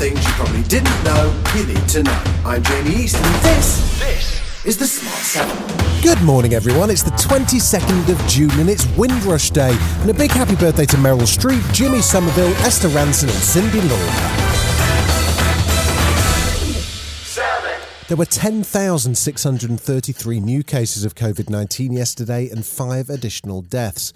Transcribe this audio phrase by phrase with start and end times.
[0.00, 2.22] things you probably didn't know you need to know.
[2.46, 6.02] I'm Jamie East, and this, this is the Smart Seven.
[6.02, 6.88] Good morning, everyone.
[6.88, 9.76] It's the 22nd of June and it's Windrush Day.
[10.00, 14.49] And a big happy birthday to Meryl Streep, Jimmy Somerville, Esther Rantzen, and Cyndi Lauper.
[18.10, 24.12] There were 10,633 new cases of COVID 19 yesterday and five additional deaths.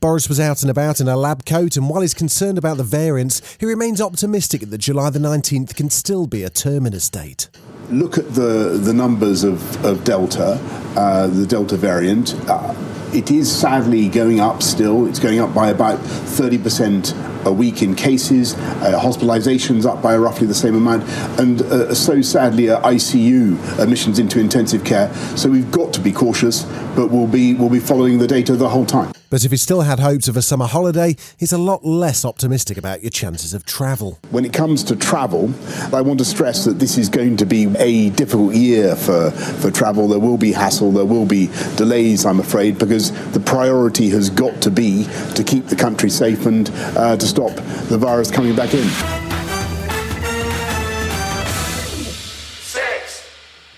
[0.00, 2.84] Boris was out and about in a lab coat, and while he's concerned about the
[2.84, 7.48] variants, he remains optimistic that July the 19th can still be a terminus date.
[7.88, 10.60] Look at the, the numbers of, of Delta,
[10.94, 12.34] uh, the Delta variant.
[12.50, 12.74] Uh,
[13.14, 15.06] it is sadly going up still.
[15.06, 20.46] It's going up by about 30% a week in cases, uh, hospitalizations up by roughly
[20.46, 21.04] the same amount,
[21.38, 25.12] and uh, so sadly uh, ICU admissions into intensive care.
[25.36, 28.68] So we've got to be cautious, but we'll be we'll be following the data the
[28.68, 29.12] whole time.
[29.30, 32.78] But if he still had hopes of a summer holiday, he's a lot less optimistic
[32.78, 34.18] about your chances of travel.
[34.30, 35.52] When it comes to travel,
[35.92, 39.70] I want to stress that this is going to be a difficult year for, for
[39.70, 40.08] travel.
[40.08, 44.62] There will be hassle, there will be delays, I'm afraid, because the priority has got
[44.62, 47.54] to be to keep the country safe and uh, to stop
[47.88, 49.28] the virus coming back in.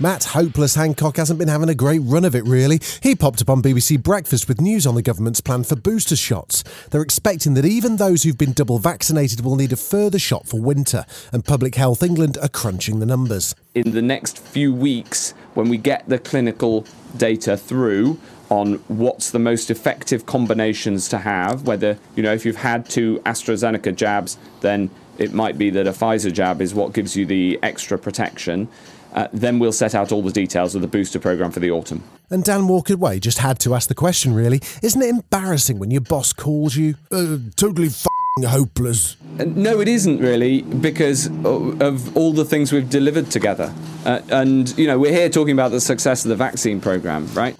[0.02, 2.80] Matt Hopeless Hancock hasn't been having a great run of it, really.
[3.02, 6.64] He popped up on BBC Breakfast with news on the government's plan for booster shots.
[6.88, 10.58] They're expecting that even those who've been double vaccinated will need a further shot for
[10.58, 11.04] winter,
[11.34, 13.54] and Public Health England are crunching the numbers.
[13.74, 16.86] In the next few weeks, when we get the clinical
[17.18, 18.18] data through,
[18.50, 21.66] on what's the most effective combinations to have.
[21.66, 25.92] Whether, you know, if you've had two AstraZeneca jabs, then it might be that a
[25.92, 28.68] Pfizer jab is what gives you the extra protection.
[29.12, 32.02] Uh, then we'll set out all the details of the booster program for the autumn.
[32.30, 34.60] And Dan Walker Way just had to ask the question, really.
[34.82, 39.16] Isn't it embarrassing when your boss calls you uh, totally f***ing hopeless?
[39.38, 43.74] Uh, no, it isn't really, because of all the things we've delivered together.
[44.04, 47.56] Uh, and, you know, we're here talking about the success of the vaccine program, right?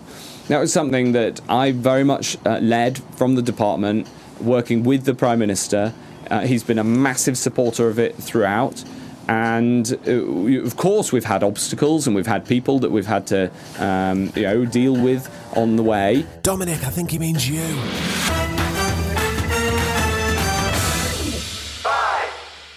[0.50, 4.09] That was something that I very much uh, led from the department,
[4.41, 5.94] working with the Prime Minister.
[6.28, 8.83] Uh, he's been a massive supporter of it throughout.
[9.28, 10.10] And uh,
[10.66, 14.43] of course, we've had obstacles and we've had people that we've had to, um, you
[14.43, 16.27] know, deal with on the way.
[16.43, 17.62] Dominic, I think he means you.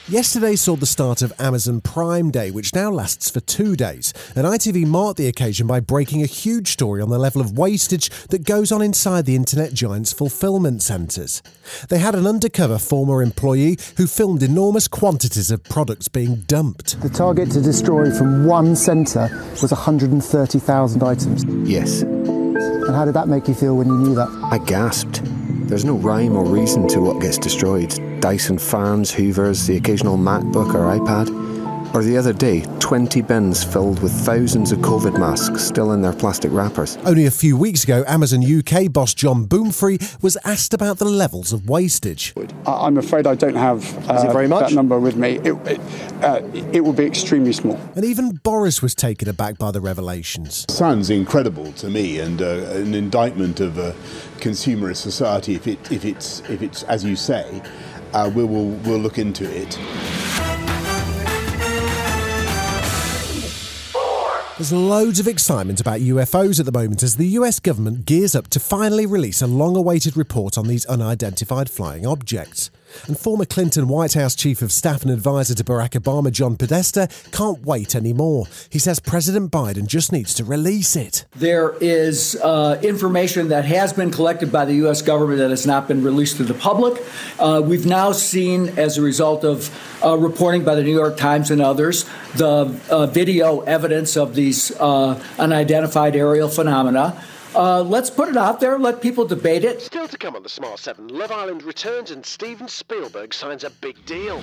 [0.10, 4.46] Yesterday saw the start of Amazon Prime Day, which now lasts for two days, and
[4.46, 8.44] ITV marked the occasion by breaking a huge story on the level of wastage that
[8.44, 11.42] goes on inside the internet giant's fulfillment centres.
[11.88, 17.00] They had an undercover former employee who filmed enormous quantities of products being dumped.
[17.00, 19.30] The target to destroy from one centre
[19.62, 21.46] was 130,000 items.
[21.66, 22.02] Yes.
[22.02, 24.28] And how did that make you feel when you knew that?
[24.52, 25.22] I gasped.
[25.70, 27.98] There's no rhyme or reason to what gets destroyed.
[28.24, 31.28] Dyson fans, Hoovers, the occasional MacBook or iPad.
[31.94, 36.14] Or the other day, 20 bins filled with thousands of COVID masks still in their
[36.14, 36.98] plastic wrappers.
[37.06, 41.52] Only a few weeks ago, Amazon UK boss John Boumphrey was asked about the levels
[41.52, 42.34] of wastage.
[42.66, 44.70] I'm afraid I don't have uh, very much?
[44.70, 45.40] that number with me.
[45.40, 45.80] It, it,
[46.24, 46.42] uh,
[46.72, 47.78] it will be extremely small.
[47.96, 50.66] And even Boris was taken aback by the revelations.
[50.70, 53.94] Sounds incredible to me, and uh, an indictment of a
[54.40, 55.56] consumerist society.
[55.56, 57.62] If it if it's if it's as you say,
[58.14, 59.80] uh, we will we'll look into it.
[64.58, 68.48] There's loads of excitement about UFOs at the moment as the US government gears up
[68.50, 72.70] to finally release a long awaited report on these unidentified flying objects.
[73.08, 77.08] And former Clinton White House Chief of Staff and Advisor to Barack Obama, John Podesta,
[77.32, 78.48] can't wait anymore.
[78.70, 81.26] He says President Biden just needs to release it.
[81.36, 85.02] There is uh, information that has been collected by the U.S.
[85.02, 87.02] government that has not been released to the public.
[87.40, 89.70] Uh, we've now seen, as a result of
[90.04, 92.06] uh, reporting by the New York Times and others,
[92.36, 97.24] the uh, video evidence of these uh, unidentified aerial phenomena.
[97.56, 99.82] Uh, let's put it out there, let people debate it.
[99.82, 103.70] Still to come on the Smart 7, Love Island returns and Steven Spielberg signs a
[103.70, 104.42] big deal.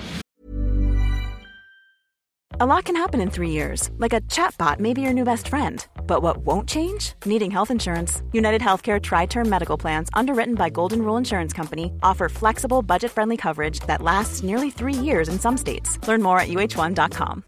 [2.59, 5.47] A lot can happen in three years, like a chatbot may be your new best
[5.47, 5.83] friend.
[6.05, 7.13] But what won't change?
[7.25, 8.21] Needing health insurance.
[8.33, 13.37] United Healthcare TriTerm Medical Plans, underwritten by Golden Rule Insurance Company, offer flexible, budget friendly
[13.37, 15.97] coverage that lasts nearly three years in some states.
[16.07, 17.43] Learn more at uh1.com.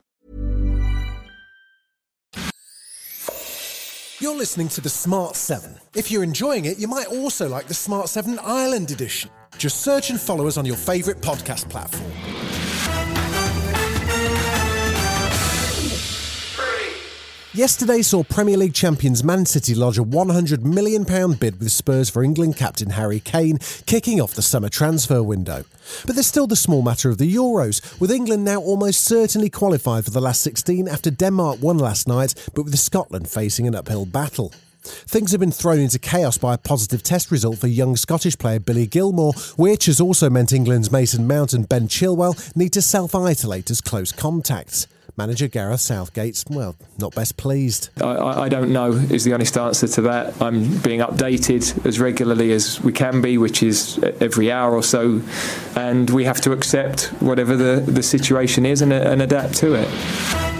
[4.23, 5.75] You're listening to the Smart 7.
[5.95, 9.29] If you're enjoying it, you might also like the Smart 7 Ireland edition.
[9.57, 12.09] Just search and follow us on your favourite podcast platform.
[17.55, 21.03] Yesterday saw Premier League champions Man City lodge a £100 million
[21.33, 25.63] bid with Spurs for England captain Harry Kane, kicking off the summer transfer window.
[26.07, 30.03] But there's still the small matter of the Euros, with England now almost certainly qualified
[30.03, 34.07] for the last 16 after Denmark won last night, but with Scotland facing an uphill
[34.07, 34.51] battle.
[34.81, 38.59] Things have been thrown into chaos by a positive test result for young Scottish player
[38.59, 43.13] Billy Gilmour, which has also meant England's Mason Mount and Ben Chilwell need to self
[43.13, 44.87] isolate as close contacts.
[45.15, 47.89] Manager Gareth Southgate's, well, not best pleased.
[48.01, 50.41] I, I, don't know, is the honest answer to that.
[50.41, 55.21] I'm being updated as regularly as we can be, which is every hour or so,
[55.75, 60.52] and we have to accept whatever the, the situation is and, and adapt to it.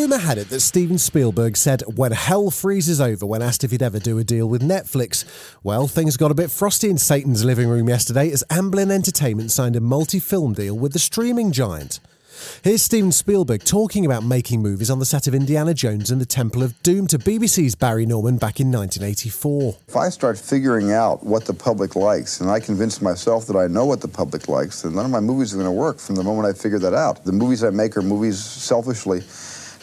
[0.00, 3.82] Rumour had it that Steven Spielberg said when hell freezes over when asked if he'd
[3.82, 5.26] ever do a deal with Netflix.
[5.62, 9.76] Well, things got a bit frosty in Satan's living room yesterday as Amblin Entertainment signed
[9.76, 12.00] a multi film deal with the streaming giant.
[12.64, 16.24] Here's Steven Spielberg talking about making movies on the set of Indiana Jones and the
[16.24, 19.76] Temple of Doom to BBC's Barry Norman back in 1984.
[19.86, 23.66] If I start figuring out what the public likes and I convince myself that I
[23.66, 26.14] know what the public likes, then none of my movies are going to work from
[26.14, 27.22] the moment I figure that out.
[27.22, 29.20] The movies I make are movies selfishly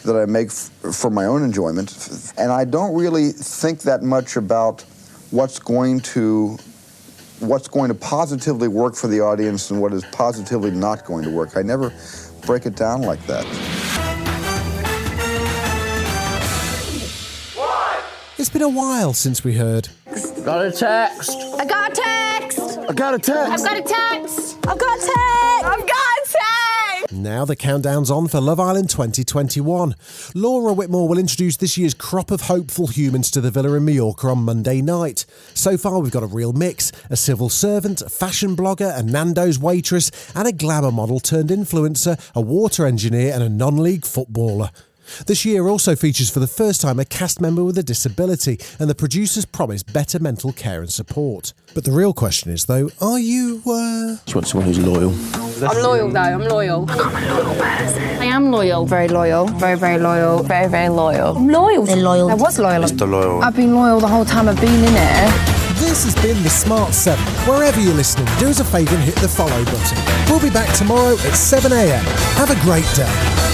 [0.04, 2.32] that I make f- for my own enjoyment.
[2.36, 4.82] And I don't really think that much about
[5.30, 6.58] what's going to
[7.40, 11.30] what's going to positively work for the audience and what is positively not going to
[11.30, 11.56] work.
[11.56, 11.92] I never
[12.46, 13.46] break it down like that.
[18.38, 19.88] It's been a while since we heard.
[20.44, 21.30] Got a text.
[21.58, 22.78] I got a text.
[22.88, 23.52] I got a text.
[23.52, 24.58] I've got a text.
[24.66, 25.16] I've got a text.
[25.66, 26.77] I've got a text.
[27.18, 29.96] Now the countdown's on for Love Island 2021.
[30.36, 34.28] Laura Whitmore will introduce this year's crop of hopeful humans to the villa in Mallorca
[34.28, 35.26] on Monday night.
[35.52, 39.58] So far, we've got a real mix a civil servant, a fashion blogger, a Nando's
[39.58, 44.70] waitress, and a glamour model turned influencer, a water engineer, and a non league footballer.
[45.26, 48.88] This year also features for the first time a cast member with a disability, and
[48.88, 51.52] the producers promise better mental care and support.
[51.74, 54.18] But the real question is, though, are you, uh.
[54.32, 55.47] Want someone who's loyal.
[55.62, 56.20] I'm loyal though.
[56.20, 56.86] I'm loyal.
[56.88, 58.02] I'm a loyal person.
[58.20, 58.86] I am loyal.
[58.86, 59.46] Very loyal.
[59.46, 60.42] Very, very loyal.
[60.42, 61.36] Very, very loyal.
[61.36, 61.84] I'm loyal.
[61.84, 62.30] They're loyal.
[62.30, 62.82] I was loyal.
[62.82, 63.08] Mr.
[63.08, 63.42] Loyal.
[63.42, 65.58] I've been loyal the whole time I've been in here.
[65.78, 67.22] This has been the Smart 7.
[67.48, 69.98] Wherever you're listening, do us a favour and hit the follow button.
[70.28, 72.02] We'll be back tomorrow at 7am.
[72.36, 73.47] Have a great day.